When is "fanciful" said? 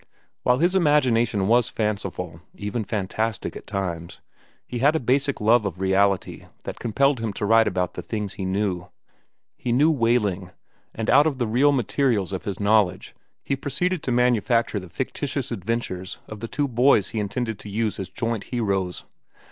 1.69-2.41